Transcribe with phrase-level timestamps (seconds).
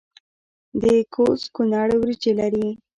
[0.81, 2.67] د کوز کونړ وریجې لري